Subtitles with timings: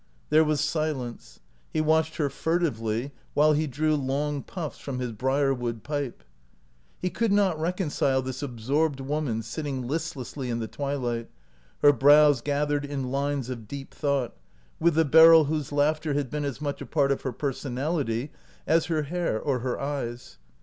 [0.31, 1.41] There was silence.
[1.71, 6.23] He watched her fur tively while he drew long puffs from his brierwood pipe.
[6.99, 11.29] He could not reconcile this absorbed woman sitting listlessly in the twilight,
[11.83, 14.35] her brows gathered in lines of deep thought,
[14.79, 18.31] with the Beryl whose laughter had been as much a part of her personality
[18.65, 20.39] as her hair or her eyes.